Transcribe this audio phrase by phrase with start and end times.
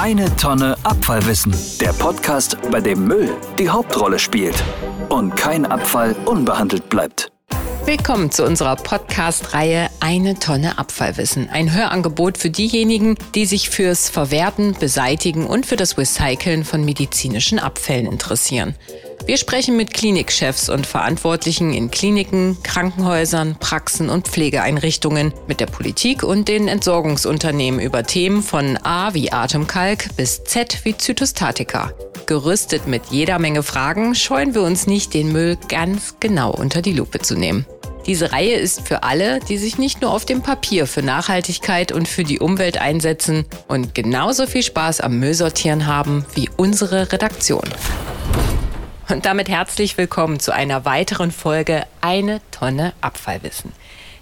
[0.00, 1.52] Eine Tonne Abfallwissen.
[1.80, 4.54] Der Podcast, bei dem Müll die Hauptrolle spielt
[5.08, 7.32] und kein Abfall unbehandelt bleibt.
[7.84, 11.50] Willkommen zu unserer Podcast-Reihe Eine Tonne Abfallwissen.
[11.50, 17.58] Ein Hörangebot für diejenigen, die sich fürs Verwerten, Beseitigen und für das Recyceln von medizinischen
[17.58, 18.76] Abfällen interessieren.
[19.28, 26.22] Wir sprechen mit Klinikchefs und Verantwortlichen in Kliniken, Krankenhäusern, Praxen und Pflegeeinrichtungen, mit der Politik
[26.22, 31.92] und den Entsorgungsunternehmen über Themen von A wie Atemkalk bis Z wie Zytostatika.
[32.24, 36.94] Gerüstet mit jeder Menge Fragen scheuen wir uns nicht, den Müll ganz genau unter die
[36.94, 37.66] Lupe zu nehmen.
[38.06, 42.08] Diese Reihe ist für alle, die sich nicht nur auf dem Papier für Nachhaltigkeit und
[42.08, 47.68] für die Umwelt einsetzen und genauso viel Spaß am Müllsortieren haben wie unsere Redaktion.
[49.10, 53.72] Und damit herzlich willkommen zu einer weiteren Folge Eine Tonne Abfallwissen.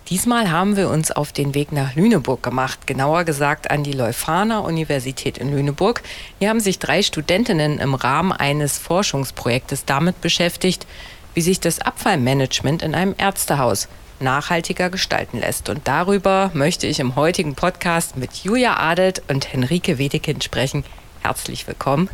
[0.08, 4.60] Diesmal haben wir uns auf den Weg nach Lüneburg gemacht, genauer gesagt an die Leuphana
[4.60, 6.04] Universität in Lüneburg.
[6.38, 10.86] Hier haben sich drei Studentinnen im Rahmen eines Forschungsprojektes damit beschäftigt,
[11.34, 13.88] wie sich das Abfallmanagement in einem Ärztehaus
[14.20, 15.68] nachhaltiger gestalten lässt.
[15.68, 20.84] Und darüber möchte ich im heutigen Podcast mit Julia Adelt und Henrike Wedekind sprechen.
[21.24, 22.08] Herzlich willkommen.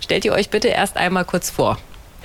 [0.00, 1.76] Stellt ihr euch bitte erst einmal kurz vor.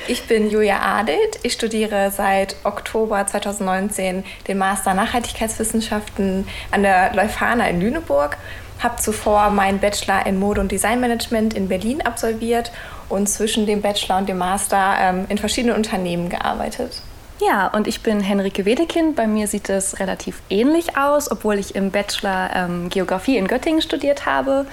[0.08, 1.40] Ich bin Julia Adelt.
[1.44, 8.38] Ich studiere seit Oktober 2019 den Master Nachhaltigkeitswissenschaften an der Leuphana in Lüneburg.
[8.80, 12.72] Habe zuvor meinen Bachelor in Mode- und Designmanagement in Berlin absolviert
[13.10, 17.04] und zwischen dem Bachelor und dem Master ähm, in verschiedenen Unternehmen gearbeitet.
[17.40, 19.16] Ja, und ich bin Henrike Wedekind.
[19.16, 23.82] Bei mir sieht es relativ ähnlich aus, obwohl ich im Bachelor ähm, Geografie in Göttingen
[23.82, 24.66] studiert habe.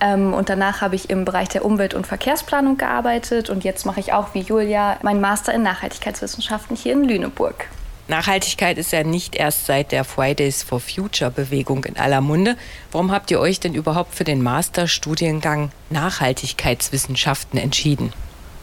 [0.00, 3.50] Ähm, und danach habe ich im Bereich der Umwelt- und Verkehrsplanung gearbeitet.
[3.50, 7.66] Und jetzt mache ich auch wie Julia meinen Master in Nachhaltigkeitswissenschaften hier in Lüneburg.
[8.08, 12.56] Nachhaltigkeit ist ja nicht erst seit der Fridays for Future Bewegung in aller Munde.
[12.90, 18.14] Warum habt ihr euch denn überhaupt für den Masterstudiengang Nachhaltigkeitswissenschaften entschieden?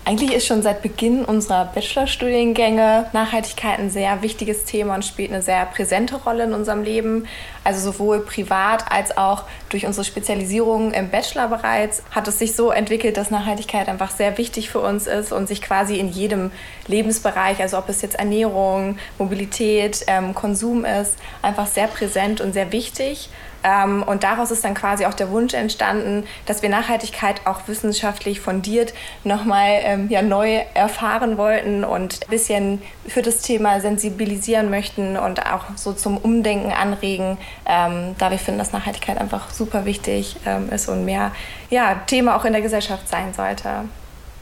[0.08, 5.42] Eigentlich ist schon seit Beginn unserer Bachelorstudiengänge Nachhaltigkeit ein sehr wichtiges Thema und spielt eine
[5.42, 7.28] sehr präsente Rolle in unserem Leben.
[7.64, 12.70] Also sowohl privat als auch durch unsere Spezialisierung im Bachelor bereits hat es sich so
[12.70, 16.52] entwickelt, dass Nachhaltigkeit einfach sehr wichtig für uns ist und sich quasi in jedem
[16.88, 22.72] Lebensbereich, also ob es jetzt Ernährung, Mobilität, ähm, Konsum ist, einfach sehr präsent und sehr
[22.72, 23.30] wichtig.
[23.66, 28.40] Ähm, und daraus ist dann quasi auch der Wunsch entstanden, dass wir Nachhaltigkeit auch wissenschaftlich
[28.40, 35.18] fundiert nochmal ähm, ja, neu erfahren wollten und ein bisschen für das Thema sensibilisieren möchten
[35.18, 40.36] und auch so zum Umdenken anregen, ähm, da wir finden, dass Nachhaltigkeit einfach super wichtig
[40.46, 41.32] ähm, ist und mehr
[41.72, 43.86] ja, Thema auch in der Gesellschaft sein sollte.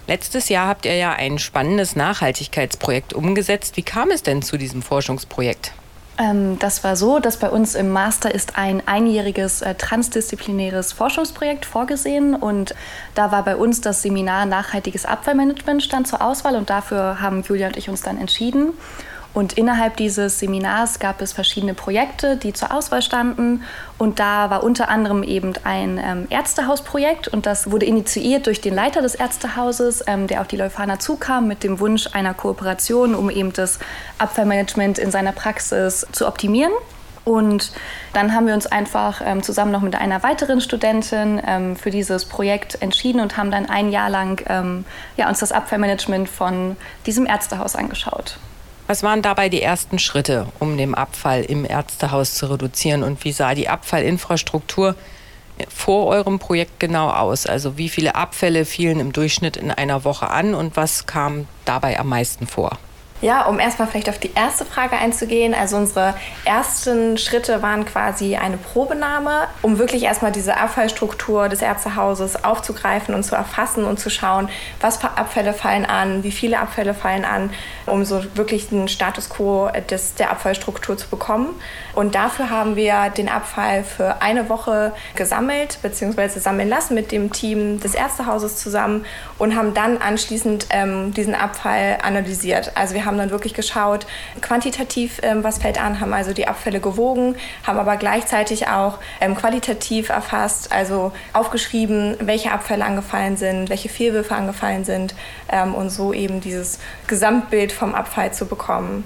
[0.08, 3.78] Letztes Jahr habt ihr ja ein spannendes Nachhaltigkeitsprojekt umgesetzt.
[3.78, 5.72] Wie kam es denn zu diesem Forschungsprojekt?
[6.18, 11.66] Ähm, das war so, dass bei uns im Master ist ein einjähriges äh, transdisziplinäres Forschungsprojekt
[11.66, 12.76] vorgesehen und
[13.16, 17.68] da war bei uns das Seminar Nachhaltiges Abfallmanagement stand zur Auswahl und dafür haben Julia
[17.68, 18.74] und ich uns dann entschieden.
[19.34, 23.64] Und innerhalb dieses Seminars gab es verschiedene Projekte, die zur Auswahl standen.
[23.98, 27.28] Und da war unter anderem eben ein ähm, Ärztehausprojekt.
[27.28, 31.48] Und das wurde initiiert durch den Leiter des Ärztehauses, ähm, der auf die Leuphana zukam,
[31.48, 33.80] mit dem Wunsch einer Kooperation, um eben das
[34.20, 36.74] Abfallmanagement in seiner Praxis zu optimieren.
[37.26, 37.72] Und
[38.12, 42.26] dann haben wir uns einfach ähm, zusammen noch mit einer weiteren Studentin ähm, für dieses
[42.26, 44.86] Projekt entschieden und haben dann ein Jahr lang ähm,
[45.16, 48.38] ja, uns das Abfallmanagement von diesem Ärztehaus angeschaut.
[48.86, 53.04] Was waren dabei die ersten Schritte, um den Abfall im Ärztehaus zu reduzieren?
[53.04, 54.96] Und wie sah die Abfallinfrastruktur
[55.70, 57.46] vor eurem Projekt genau aus?
[57.46, 61.98] Also wie viele Abfälle fielen im Durchschnitt in einer Woche an und was kam dabei
[61.98, 62.78] am meisten vor?
[63.24, 65.54] Ja, um erstmal vielleicht auf die erste Frage einzugehen.
[65.54, 66.14] Also unsere
[66.44, 73.24] ersten Schritte waren quasi eine Probenahme, um wirklich erstmal diese Abfallstruktur des Ärztehauses aufzugreifen und
[73.24, 74.50] zu erfassen und zu schauen,
[74.82, 77.52] was für Abfälle fallen an, wie viele Abfälle fallen an,
[77.86, 81.56] um so wirklich einen Status quo des, der Abfallstruktur zu bekommen.
[81.96, 86.40] Und dafür haben wir den Abfall für eine Woche gesammelt bzw.
[86.40, 89.06] sammeln lassen mit dem Team des Ärztehauses zusammen
[89.38, 92.74] und haben dann anschließend ähm, diesen Abfall analysiert.
[92.76, 94.08] Also wir haben haben dann wirklich geschaut,
[94.42, 99.36] quantitativ, ähm, was fällt an, haben also die Abfälle gewogen, haben aber gleichzeitig auch ähm,
[99.36, 105.14] qualitativ erfasst, also aufgeschrieben, welche Abfälle angefallen sind, welche Fehlwürfe angefallen sind
[105.50, 109.04] ähm, und so eben dieses Gesamtbild vom Abfall zu bekommen.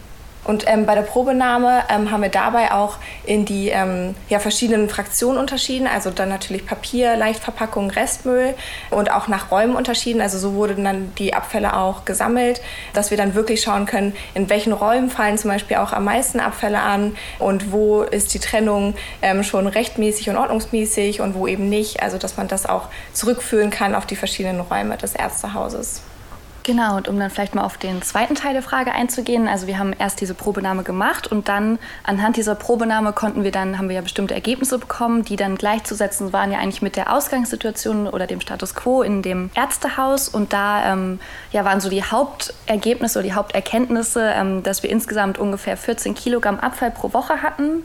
[0.48, 4.90] Und ähm, bei der Probenahme ähm, haben wir dabei auch in die ähm, ja, verschiedenen
[4.90, 5.88] Fraktionen unterschieden.
[5.88, 8.56] Also dann natürlich Papier, Leichtverpackung, Restmüll
[8.90, 10.22] und auch nach Räumen unterschieden.
[10.22, 12.62] Also so wurden dann die Abfälle auch gesammelt,
[12.94, 16.40] dass wir dann wirklich schauen können, in welchen Räumen fallen zum Beispiel auch am meisten
[16.40, 21.68] Abfälle an und wo ist die Trennung ähm, schon rechtmäßig und ordnungsmäßig und wo eben
[21.68, 22.02] nicht.
[22.02, 26.02] Also dass man das auch zurückführen kann auf die verschiedenen Räume des Ärztehauses.
[26.68, 29.48] Genau, und um dann vielleicht mal auf den zweiten Teil der Frage einzugehen.
[29.48, 33.78] Also wir haben erst diese Probenahme gemacht und dann anhand dieser Probenahme konnten wir dann,
[33.78, 38.10] haben wir ja bestimmte Ergebnisse bekommen, die dann gleichzusetzen waren ja eigentlich mit der Ausgangssituation
[38.10, 40.28] oder dem Status quo in dem Ärztehaus.
[40.28, 41.22] Und da ähm,
[41.54, 46.60] ja, waren so die Hauptergebnisse oder die Haupterkenntnisse, ähm, dass wir insgesamt ungefähr 14 Kilogramm
[46.60, 47.84] Abfall pro Woche hatten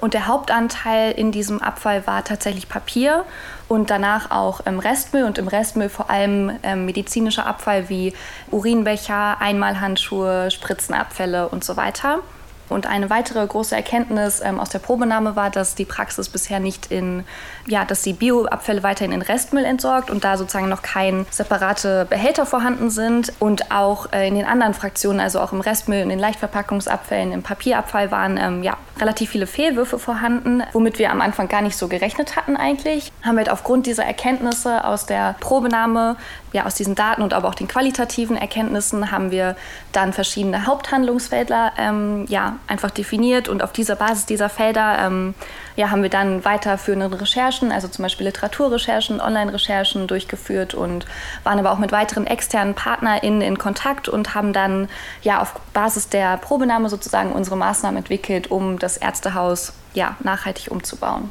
[0.00, 3.24] und der Hauptanteil in diesem Abfall war tatsächlich Papier
[3.68, 8.12] und danach auch ähm, Restmüll und im Restmüll vor allem ähm, medizinischer Abfall wie
[8.50, 12.20] Urinbecher, Einmalhandschuhe, Spritzenabfälle und so weiter.
[12.68, 16.90] Und eine weitere große Erkenntnis ähm, aus der Probenahme war, dass die Praxis bisher nicht
[16.90, 17.24] in,
[17.66, 22.46] ja, dass die Bioabfälle weiterhin in Restmüll entsorgt und da sozusagen noch kein separate Behälter
[22.46, 23.32] vorhanden sind.
[23.38, 27.42] Und auch äh, in den anderen Fraktionen, also auch im Restmüll, in den Leichtverpackungsabfällen, im
[27.42, 31.88] Papierabfall waren ähm, ja, relativ viele Fehlwürfe vorhanden, womit wir am Anfang gar nicht so
[31.88, 33.12] gerechnet hatten eigentlich.
[33.22, 36.16] Haben wir halt aufgrund dieser Erkenntnisse aus der Probenahme,
[36.52, 39.56] ja, aus diesen Daten und aber auch den qualitativen Erkenntnissen, haben wir
[39.92, 45.34] dann verschiedene Haupthandlungsfelder ähm, ja, einfach definiert und auf dieser Basis dieser Felder ähm,
[45.76, 51.06] ja, haben wir dann weiterführende Recherchen, also zum Beispiel Literaturrecherchen, Online-Recherchen durchgeführt und
[51.42, 54.88] waren aber auch mit weiteren externen PartnerInnen in Kontakt und haben dann
[55.22, 61.30] ja auf Basis der Probenahme sozusagen unsere Maßnahmen entwickelt, um das Ärztehaus ja, nachhaltig umzubauen.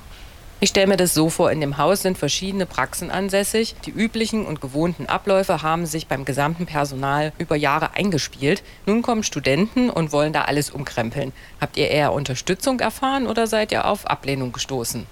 [0.63, 3.75] Ich stelle mir das so vor, in dem Haus sind verschiedene Praxen ansässig.
[3.85, 8.63] Die üblichen und gewohnten Abläufe haben sich beim gesamten Personal über Jahre eingespielt.
[8.85, 11.33] Nun kommen Studenten und wollen da alles umkrempeln.
[11.59, 15.05] Habt ihr eher Unterstützung erfahren oder seid ihr auf Ablehnung gestoßen?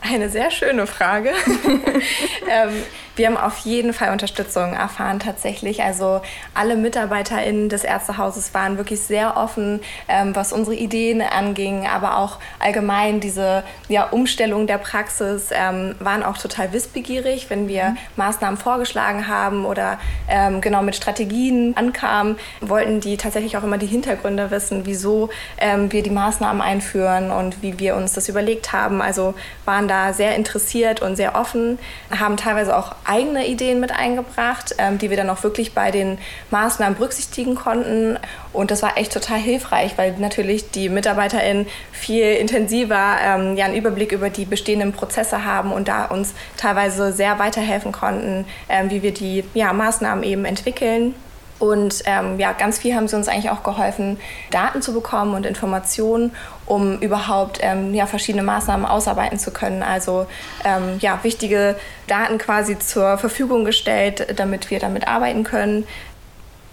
[0.00, 1.30] Eine sehr schöne Frage.
[2.48, 2.70] ähm,
[3.18, 5.82] wir haben auf jeden Fall Unterstützung erfahren tatsächlich.
[5.82, 6.22] Also
[6.54, 12.38] alle MitarbeiterInnen des Ärztehauses waren wirklich sehr offen, ähm, was unsere Ideen anging, aber auch
[12.60, 17.98] allgemein diese ja, Umstellung der Praxis ähm, waren auch total wissbegierig, wenn wir mhm.
[18.14, 19.98] Maßnahmen vorgeschlagen haben oder
[20.28, 25.90] ähm, genau mit Strategien ankamen, wollten die tatsächlich auch immer die Hintergründe wissen, wieso ähm,
[25.90, 29.02] wir die Maßnahmen einführen und wie wir uns das überlegt haben.
[29.02, 29.34] Also
[29.64, 31.78] waren da sehr interessiert und sehr offen,
[32.10, 36.18] haben teilweise auch eigene Ideen mit eingebracht, ähm, die wir dann auch wirklich bei den
[36.50, 38.18] Maßnahmen berücksichtigen konnten.
[38.52, 43.76] Und das war echt total hilfreich, weil natürlich die MitarbeiterInnen viel intensiver ähm, ja, einen
[43.76, 49.02] Überblick über die bestehenden Prozesse haben und da uns teilweise sehr weiterhelfen konnten, ähm, wie
[49.02, 51.14] wir die ja, Maßnahmen eben entwickeln.
[51.58, 54.18] Und ähm, ja, ganz viel haben sie uns eigentlich auch geholfen,
[54.50, 56.34] Daten zu bekommen und Informationen,
[56.66, 59.82] um überhaupt ähm, ja, verschiedene Maßnahmen ausarbeiten zu können.
[59.82, 60.26] Also
[60.64, 61.76] ähm, ja, wichtige
[62.06, 65.84] Daten quasi zur Verfügung gestellt, damit wir damit arbeiten können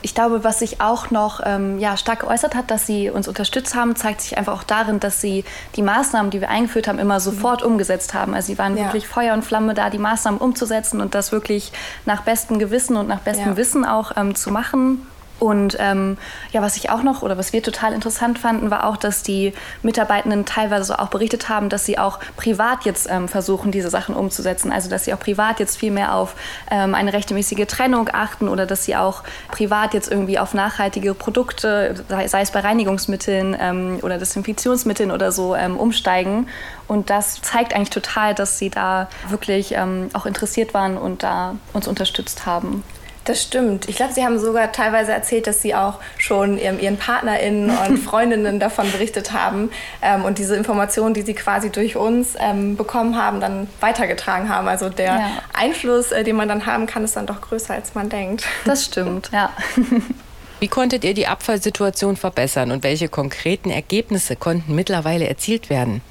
[0.06, 3.74] ich glaube, was sich auch noch ähm, ja, stark geäußert hat, dass sie uns unterstützt
[3.74, 5.44] haben, zeigt sich einfach auch darin, dass sie
[5.76, 7.72] die Maßnahmen, die wir eingeführt haben, immer sofort mhm.
[7.72, 8.36] umgesetzt haben.
[8.36, 8.84] Also sie waren ja.
[8.84, 11.72] wirklich Feuer und Flamme da, die Maßnahmen umzusetzen und das wirklich
[12.06, 13.58] nach bestem Gewissen und nach bestem ja.
[13.58, 15.08] Wissen auch ähm, zu machen.
[15.40, 16.18] Und ähm,
[16.52, 19.54] ja, was ich auch noch oder was wir total interessant fanden, war auch, dass die
[19.84, 24.72] Mitarbeitenden teilweise auch berichtet haben, dass sie auch privat jetzt ähm, versuchen, diese Sachen umzusetzen.
[24.72, 26.36] Also dass sie auch privat jetzt viel mehr auf
[26.72, 31.96] ähm, eine rechtmäßige Trennung achten oder dass sie auch privat jetzt irgendwie auf nachhaltige Produkte,
[32.08, 36.48] sei, sei es bei Reinigungsmitteln ähm, oder Desinfektionsmitteln oder so, ähm, umsteigen.
[36.88, 41.56] Und das zeigt eigentlich total, dass sie da wirklich ähm, auch interessiert waren und da
[41.74, 42.84] uns unterstützt haben.
[43.26, 43.90] Das stimmt.
[43.90, 48.60] Ich glaube, Sie haben sogar teilweise erzählt, dass Sie auch schon Ihren PartnerInnen und Freundinnen
[48.60, 49.72] davon berichtet haben
[50.04, 54.68] ähm, und diese Informationen, die Sie quasi durch uns ähm, bekommen haben, dann weitergetragen haben.
[54.68, 55.32] Also der ja.
[55.54, 58.46] Einfluss, äh, den man dann haben kann, ist dann doch größer, als man denkt.
[58.64, 59.50] Das stimmt, ja.
[60.60, 66.02] Wie konntet ihr die Abfallsituation verbessern und welche konkreten Ergebnisse konnten mittlerweile erzielt werden?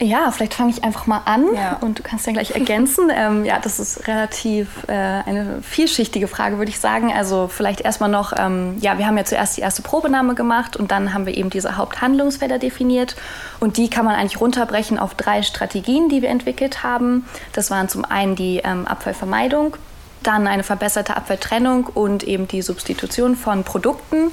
[0.00, 1.76] Ja, vielleicht fange ich einfach mal an ja.
[1.80, 3.10] und du kannst dann gleich ergänzen.
[3.14, 7.12] ähm, ja, das ist relativ äh, eine vielschichtige Frage, würde ich sagen.
[7.12, 10.92] Also vielleicht erstmal noch, ähm, ja, wir haben ja zuerst die erste Probenahme gemacht und
[10.92, 13.16] dann haben wir eben diese Haupthandlungsfelder definiert
[13.58, 17.26] und die kann man eigentlich runterbrechen auf drei Strategien, die wir entwickelt haben.
[17.52, 19.76] Das waren zum einen die ähm, Abfallvermeidung,
[20.22, 24.30] dann eine verbesserte Abfalltrennung und eben die Substitution von Produkten.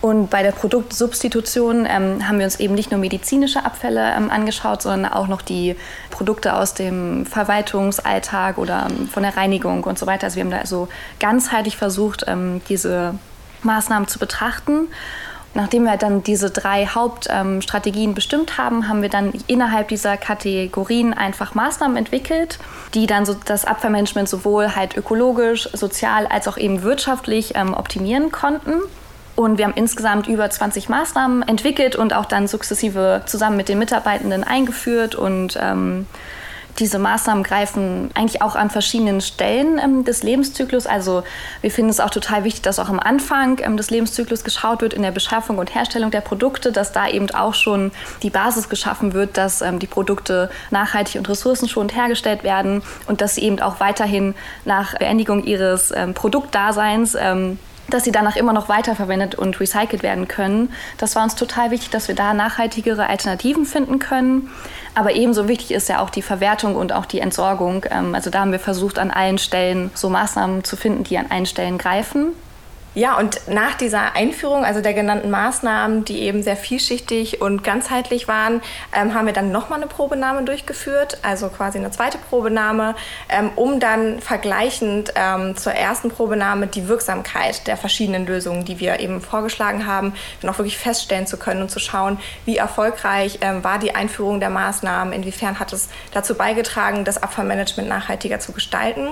[0.00, 4.82] Und bei der Produktsubstitution ähm, haben wir uns eben nicht nur medizinische Abfälle ähm, angeschaut,
[4.82, 5.76] sondern auch noch die
[6.10, 10.24] Produkte aus dem Verwaltungsalltag oder ähm, von der Reinigung und so weiter.
[10.24, 10.88] Also wir haben da also
[11.20, 13.14] ganzheitlich versucht, ähm, diese
[13.62, 14.88] Maßnahmen zu betrachten.
[15.54, 21.14] Nachdem wir dann diese drei Hauptstrategien ähm, bestimmt haben, haben wir dann innerhalb dieser Kategorien
[21.14, 22.58] einfach Maßnahmen entwickelt,
[22.92, 28.32] die dann so das Abfallmanagement sowohl halt ökologisch, sozial als auch eben wirtschaftlich ähm, optimieren
[28.32, 28.74] konnten.
[29.36, 33.78] Und wir haben insgesamt über 20 Maßnahmen entwickelt und auch dann sukzessive zusammen mit den
[33.78, 36.06] Mitarbeitenden eingeführt und ähm,
[36.78, 40.86] diese Maßnahmen greifen eigentlich auch an verschiedenen Stellen ähm, des Lebenszyklus.
[40.86, 41.22] Also
[41.60, 44.92] wir finden es auch total wichtig, dass auch am Anfang ähm, des Lebenszyklus geschaut wird
[44.92, 49.12] in der Beschaffung und Herstellung der Produkte, dass da eben auch schon die Basis geschaffen
[49.12, 53.80] wird, dass ähm, die Produkte nachhaltig und ressourcenschonend hergestellt werden und dass sie eben auch
[53.80, 57.58] weiterhin nach Beendigung ihres ähm, Produktdaseins ähm,
[57.90, 60.72] dass sie danach immer noch weiterverwendet und recycelt werden können.
[60.98, 64.50] Das war uns total wichtig, dass wir da nachhaltigere Alternativen finden können.
[64.94, 67.84] Aber ebenso wichtig ist ja auch die Verwertung und auch die Entsorgung.
[67.90, 71.26] Ähm, also da haben wir versucht, an allen Stellen so Maßnahmen zu finden, die an
[71.30, 72.28] allen Stellen greifen.
[72.96, 78.28] Ja, und nach dieser Einführung, also der genannten Maßnahmen, die eben sehr vielschichtig und ganzheitlich
[78.28, 82.94] waren, ähm, haben wir dann nochmal eine Probenahme durchgeführt, also quasi eine zweite Probenahme,
[83.28, 89.00] ähm, um dann vergleichend ähm, zur ersten Probenahme die Wirksamkeit der verschiedenen Lösungen, die wir
[89.00, 90.14] eben vorgeschlagen haben,
[90.46, 94.50] auch wirklich feststellen zu können und zu schauen, wie erfolgreich ähm, war die Einführung der
[94.50, 99.08] Maßnahmen, inwiefern hat es dazu beigetragen, das Abfallmanagement nachhaltiger zu gestalten.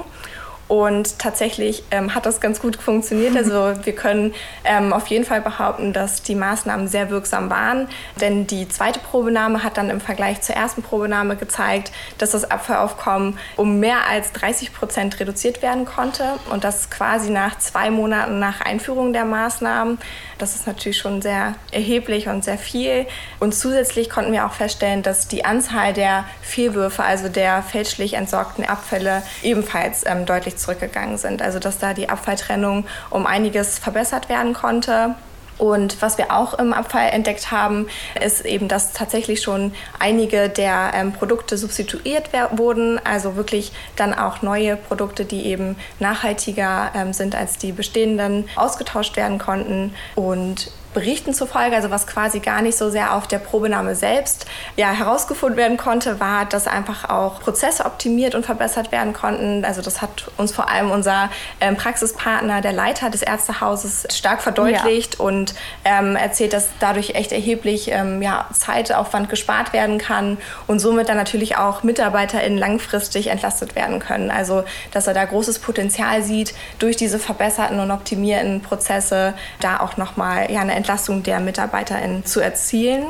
[0.72, 3.36] Und tatsächlich ähm, hat das ganz gut funktioniert.
[3.36, 4.32] Also wir können
[4.64, 7.88] ähm, auf jeden Fall behaupten, dass die Maßnahmen sehr wirksam waren.
[8.22, 13.38] Denn die zweite Probenahme hat dann im Vergleich zur ersten Probenahme gezeigt, dass das Abfallaufkommen
[13.56, 16.24] um mehr als 30 Prozent reduziert werden konnte.
[16.50, 19.98] Und das quasi nach zwei Monaten nach Einführung der Maßnahmen.
[20.38, 23.04] Das ist natürlich schon sehr erheblich und sehr viel.
[23.40, 28.64] Und zusätzlich konnten wir auch feststellen, dass die Anzahl der Fehlwürfe, also der fälschlich entsorgten
[28.64, 31.42] Abfälle, ebenfalls ähm, deutlich zurückgegangen sind.
[31.42, 35.14] Also dass da die Abfalltrennung um einiges verbessert werden konnte.
[35.58, 37.86] Und was wir auch im Abfall entdeckt haben,
[38.20, 44.42] ist eben, dass tatsächlich schon einige der ähm, Produkte substituiert wurden, also wirklich dann auch
[44.42, 49.94] neue Produkte, die eben nachhaltiger ähm, sind als die bestehenden, ausgetauscht werden konnten.
[50.16, 54.46] Und Berichten zufolge, also was quasi gar nicht so sehr auf der Probenahme selbst
[54.76, 59.64] ja, herausgefunden werden konnte, war, dass einfach auch Prozesse optimiert und verbessert werden konnten.
[59.64, 61.30] Also das hat uns vor allem unser
[61.60, 65.24] ähm, Praxispartner, der Leiter des Ärztehauses, stark verdeutlicht ja.
[65.24, 71.08] und ähm, erzählt, dass dadurch echt erheblich ähm, ja, Zeitaufwand gespart werden kann und somit
[71.08, 74.30] dann natürlich auch MitarbeiterInnen langfristig entlastet werden können.
[74.30, 79.96] Also dass er da großes Potenzial sieht, durch diese verbesserten und optimierten Prozesse da auch
[79.96, 83.06] nochmal ja, eine Entlassung der MitarbeiterInnen zu erzielen.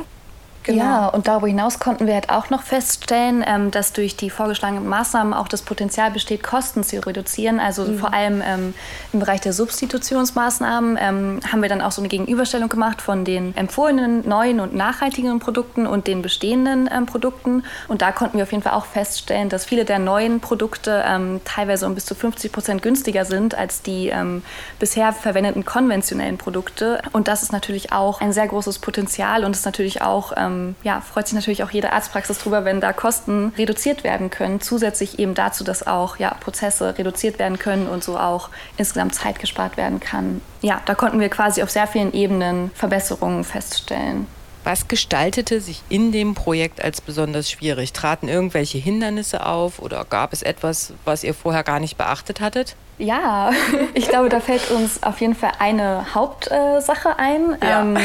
[0.64, 0.84] Genau.
[0.84, 4.86] Ja, und darüber hinaus konnten wir halt auch noch feststellen, ähm, dass durch die vorgeschlagenen
[4.86, 7.58] Maßnahmen auch das Potenzial besteht, Kosten zu reduzieren.
[7.58, 7.98] Also mhm.
[7.98, 8.74] vor allem ähm,
[9.12, 13.56] im Bereich der Substitutionsmaßnahmen ähm, haben wir dann auch so eine Gegenüberstellung gemacht von den
[13.56, 17.64] empfohlenen neuen und nachhaltigeren Produkten und den bestehenden ähm, Produkten.
[17.88, 21.40] Und da konnten wir auf jeden Fall auch feststellen, dass viele der neuen Produkte ähm,
[21.44, 24.42] teilweise um bis zu 50 Prozent günstiger sind als die ähm,
[24.78, 27.02] bisher verwendeten konventionellen Produkte.
[27.12, 31.00] Und das ist natürlich auch ein sehr großes Potenzial und ist natürlich auch ähm, ja,
[31.00, 34.60] freut sich natürlich auch jede Arztpraxis drüber, wenn da Kosten reduziert werden können.
[34.60, 39.38] Zusätzlich eben dazu, dass auch ja, Prozesse reduziert werden können und so auch insgesamt Zeit
[39.38, 40.40] gespart werden kann.
[40.60, 44.26] Ja, da konnten wir quasi auf sehr vielen Ebenen Verbesserungen feststellen.
[44.64, 47.92] Was gestaltete sich in dem Projekt als besonders schwierig?
[47.92, 52.76] Traten irgendwelche Hindernisse auf oder gab es etwas, was ihr vorher gar nicht beachtet hattet?
[53.02, 53.50] Ja,
[53.94, 57.56] ich glaube, da fällt uns auf jeden Fall eine Hauptsache ein.
[57.60, 57.80] Ja.
[57.82, 57.98] Ähm,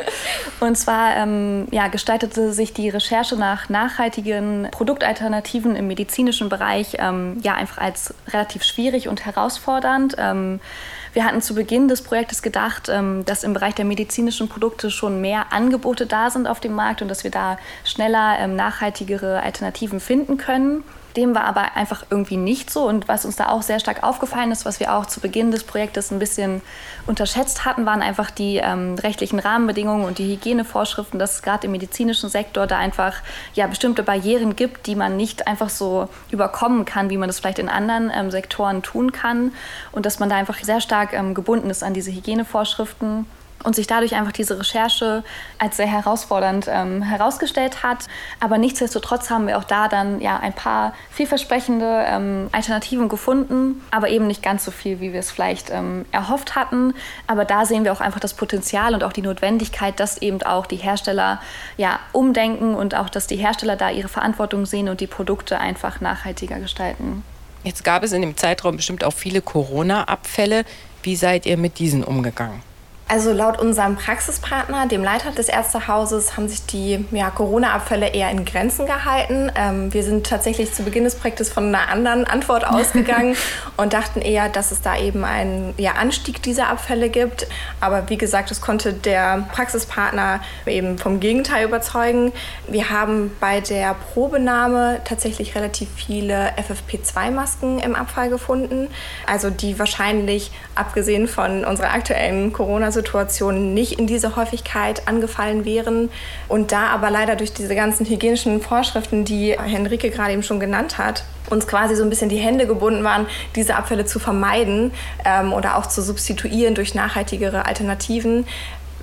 [0.60, 7.38] und zwar ähm, ja, gestaltete sich die Recherche nach nachhaltigen Produktalternativen im medizinischen Bereich ähm,
[7.42, 10.16] ja einfach als relativ schwierig und herausfordernd.
[10.16, 12.90] Wir hatten zu Beginn des Projektes gedacht,
[13.24, 17.08] dass im Bereich der medizinischen Produkte schon mehr Angebote da sind auf dem Markt und
[17.08, 20.84] dass wir da schneller nachhaltigere Alternativen finden können.
[21.16, 22.86] Dem war aber einfach irgendwie nicht so.
[22.86, 25.64] Und was uns da auch sehr stark aufgefallen ist, was wir auch zu Beginn des
[25.64, 26.60] Projektes ein bisschen
[27.06, 31.72] unterschätzt hatten, waren einfach die ähm, rechtlichen Rahmenbedingungen und die Hygienevorschriften, dass es gerade im
[31.72, 33.14] medizinischen Sektor da einfach
[33.54, 37.58] ja, bestimmte Barrieren gibt, die man nicht einfach so überkommen kann, wie man das vielleicht
[37.58, 39.52] in anderen ähm, Sektoren tun kann.
[39.92, 43.26] Und dass man da einfach sehr stark ähm, gebunden ist an diese Hygienevorschriften
[43.64, 45.24] und sich dadurch einfach diese Recherche
[45.58, 48.06] als sehr herausfordernd ähm, herausgestellt hat.
[48.40, 54.08] Aber nichtsdestotrotz haben wir auch da dann ja ein paar vielversprechende ähm, Alternativen gefunden, aber
[54.08, 56.94] eben nicht ganz so viel, wie wir es vielleicht ähm, erhofft hatten.
[57.26, 60.66] Aber da sehen wir auch einfach das Potenzial und auch die Notwendigkeit, dass eben auch
[60.66, 61.40] die Hersteller
[61.76, 66.00] ja umdenken und auch, dass die Hersteller da ihre Verantwortung sehen und die Produkte einfach
[66.00, 67.24] nachhaltiger gestalten.
[67.64, 70.64] Jetzt gab es in dem Zeitraum bestimmt auch viele Corona-Abfälle.
[71.02, 72.62] Wie seid ihr mit diesen umgegangen?
[73.08, 78.44] Also laut unserem Praxispartner, dem Leiter des Ärztehauses, haben sich die ja, Corona-Abfälle eher in
[78.44, 79.52] Grenzen gehalten.
[79.54, 83.36] Ähm, wir sind tatsächlich zu Beginn des Projektes von einer anderen Antwort ausgegangen
[83.76, 87.46] und dachten eher, dass es da eben einen ja, Anstieg dieser Abfälle gibt.
[87.80, 92.32] Aber wie gesagt, das konnte der Praxispartner eben vom Gegenteil überzeugen.
[92.66, 98.88] Wir haben bei der Probenahme tatsächlich relativ viele FFP2-Masken im Abfall gefunden.
[99.28, 106.10] Also die wahrscheinlich, abgesehen von unserer aktuellen Corona- Situationen nicht in dieser Häufigkeit angefallen wären.
[106.48, 110.98] Und da aber leider durch diese ganzen hygienischen Vorschriften, die Henrike gerade eben schon genannt
[110.98, 114.92] hat, uns quasi so ein bisschen die Hände gebunden waren, diese Abfälle zu vermeiden
[115.24, 118.46] ähm, oder auch zu substituieren durch nachhaltigere Alternativen,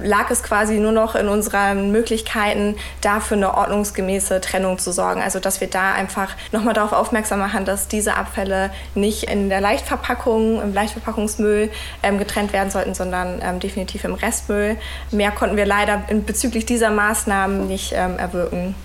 [0.01, 5.21] lag es quasi nur noch in unseren Möglichkeiten, dafür eine ordnungsgemäße Trennung zu sorgen.
[5.21, 9.61] Also dass wir da einfach nochmal darauf aufmerksam machen, dass diese Abfälle nicht in der
[9.61, 11.71] Leichtverpackung, im Leichtverpackungsmüll
[12.01, 14.77] ähm, getrennt werden sollten, sondern ähm, definitiv im Restmüll.
[15.11, 18.75] Mehr konnten wir leider bezüglich dieser Maßnahmen nicht ähm, erwirken.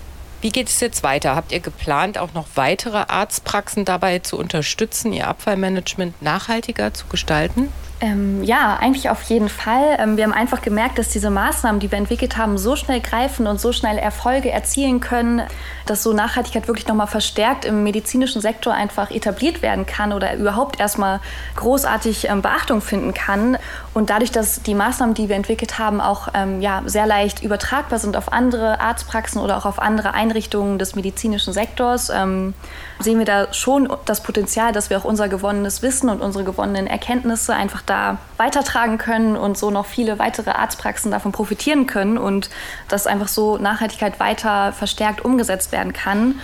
[0.41, 1.35] Wie geht es jetzt weiter?
[1.35, 7.73] Habt ihr geplant, auch noch weitere Arztpraxen dabei zu unterstützen, ihr Abfallmanagement nachhaltiger zu gestalten?
[8.01, 9.97] Ähm, ja, eigentlich auf jeden Fall.
[9.99, 13.45] Ähm, wir haben einfach gemerkt, dass diese Maßnahmen, die wir entwickelt haben, so schnell greifen
[13.45, 15.41] und so schnell Erfolge erzielen können,
[15.89, 20.79] dass so Nachhaltigkeit wirklich nochmal verstärkt im medizinischen Sektor einfach etabliert werden kann oder überhaupt
[20.79, 21.19] erstmal
[21.55, 23.57] großartig ähm, Beachtung finden kann.
[23.93, 27.99] Und dadurch, dass die Maßnahmen, die wir entwickelt haben, auch ähm, ja, sehr leicht übertragbar
[27.99, 32.53] sind auf andere Arztpraxen oder auch auf andere Einrichtungen des medizinischen Sektors, ähm,
[32.99, 36.85] sehen wir da schon das Potenzial, dass wir auch unser gewonnenes Wissen und unsere gewonnenen
[36.85, 42.49] Erkenntnisse einfach da weitertragen können und so noch viele weitere Arztpraxen davon profitieren können und
[42.89, 46.39] dass einfach so Nachhaltigkeit weiter verstärkt umgesetzt werden kann.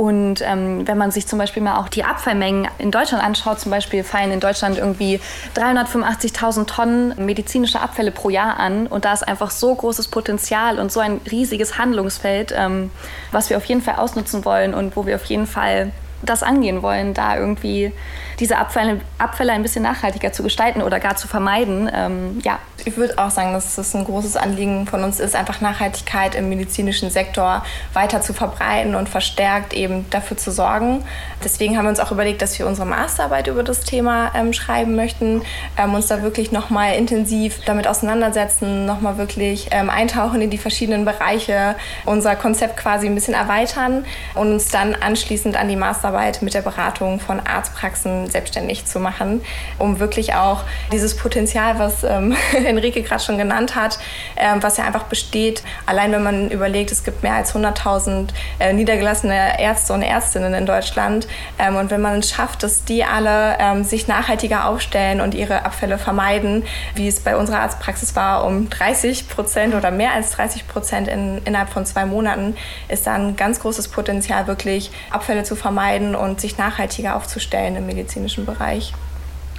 [0.00, 3.70] Und ähm, wenn man sich zum Beispiel mal auch die Abfallmengen in Deutschland anschaut, zum
[3.70, 5.20] Beispiel fallen in Deutschland irgendwie
[5.54, 8.86] 385.000 Tonnen medizinische Abfälle pro Jahr an.
[8.86, 12.90] Und da ist einfach so großes Potenzial und so ein riesiges Handlungsfeld, ähm,
[13.30, 16.80] was wir auf jeden Fall ausnutzen wollen und wo wir auf jeden Fall das angehen
[16.80, 17.92] wollen, da irgendwie
[18.38, 21.90] diese Abfälle, Abfälle ein bisschen nachhaltiger zu gestalten oder gar zu vermeiden.
[21.92, 22.58] Ähm, ja.
[22.84, 26.48] Ich würde auch sagen, dass das ein großes Anliegen von uns ist, einfach Nachhaltigkeit im
[26.48, 31.04] medizinischen Sektor weiter zu verbreiten und verstärkt eben dafür zu sorgen.
[31.44, 34.96] Deswegen haben wir uns auch überlegt, dass wir unsere Masterarbeit über das Thema ähm, schreiben
[34.96, 35.42] möchten,
[35.76, 41.04] ähm, uns da wirklich nochmal intensiv damit auseinandersetzen, nochmal wirklich ähm, eintauchen in die verschiedenen
[41.04, 46.54] Bereiche, unser Konzept quasi ein bisschen erweitern und uns dann anschließend an die Masterarbeit mit
[46.54, 49.42] der Beratung von Arztpraxen selbstständig zu machen,
[49.78, 52.36] um wirklich auch dieses Potenzial, was ähm,
[52.70, 53.98] Enrique gerade schon genannt hat,
[54.36, 58.28] ähm, was ja einfach besteht, allein wenn man überlegt, es gibt mehr als 100.000
[58.58, 61.26] äh, niedergelassene Ärzte und Ärztinnen in Deutschland
[61.58, 65.64] ähm, und wenn man es schafft, dass die alle ähm, sich nachhaltiger aufstellen und ihre
[65.64, 70.68] Abfälle vermeiden, wie es bei unserer Arztpraxis war, um 30 Prozent oder mehr als 30
[70.68, 72.56] Prozent in, innerhalb von zwei Monaten,
[72.88, 77.86] ist da ein ganz großes Potenzial, wirklich Abfälle zu vermeiden und sich nachhaltiger aufzustellen im
[77.86, 78.92] Medizin medizinischen Bereich.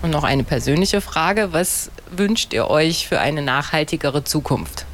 [0.02, 1.54] Und noch eine persönliche Frage.
[1.54, 4.86] Was wünscht ihr euch für eine nachhaltigere Zukunft?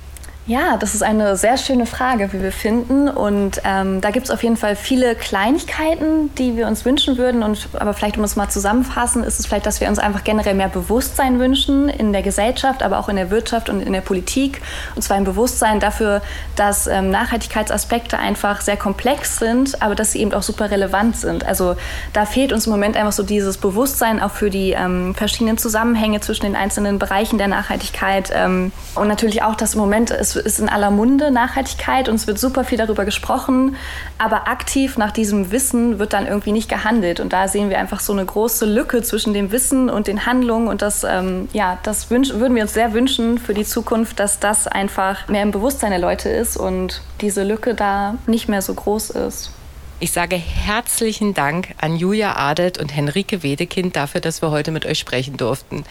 [0.47, 3.09] Ja, das ist eine sehr schöne Frage, wie wir finden.
[3.09, 7.43] Und ähm, da gibt es auf jeden Fall viele Kleinigkeiten, die wir uns wünschen würden.
[7.43, 10.53] Und aber vielleicht, um es mal zusammenfassen, ist es vielleicht, dass wir uns einfach generell
[10.53, 14.61] mehr Bewusstsein wünschen in der Gesellschaft, aber auch in der Wirtschaft und in der Politik.
[14.95, 16.21] Und zwar ein Bewusstsein dafür,
[16.55, 21.45] dass ähm, Nachhaltigkeitsaspekte einfach sehr komplex sind, aber dass sie eben auch super relevant sind.
[21.45, 21.75] Also
[22.13, 26.21] da fehlt uns im Moment einfach so dieses Bewusstsein auch für die ähm, verschiedenen Zusammenhänge
[26.21, 28.31] zwischen den einzelnen Bereichen der Nachhaltigkeit.
[28.33, 32.27] Ähm, und natürlich auch, dass im Moment es ist in aller Munde Nachhaltigkeit und es
[32.27, 33.75] wird super viel darüber gesprochen,
[34.17, 37.19] aber aktiv nach diesem Wissen wird dann irgendwie nicht gehandelt.
[37.19, 40.67] Und da sehen wir einfach so eine große Lücke zwischen dem Wissen und den Handlungen.
[40.67, 44.67] Und das, ähm, ja, das würden wir uns sehr wünschen für die Zukunft, dass das
[44.67, 49.11] einfach mehr im Bewusstsein der Leute ist und diese Lücke da nicht mehr so groß
[49.11, 49.51] ist.
[49.99, 54.85] Ich sage herzlichen Dank an Julia Adelt und Henrike Wedekind dafür, dass wir heute mit
[54.85, 55.85] euch sprechen durften.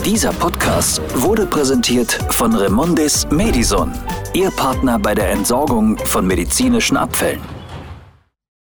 [0.04, 3.92] Dieser Podcast wurde präsentiert von Remondis Medison,
[4.34, 7.40] Ihr Partner bei der Entsorgung von medizinischen Abfällen.